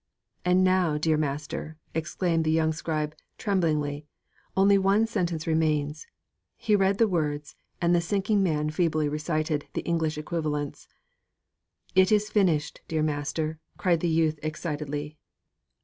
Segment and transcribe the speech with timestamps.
[0.43, 4.07] 'And now, dear master,' exclaimed the young scribe tremblingly,
[4.57, 6.07] 'only one sentence remains!'
[6.57, 10.87] He read the words and the sinking man feebly recited the English equivalents.
[11.93, 15.19] 'It is finished, dear master!' cried the youth excitedly.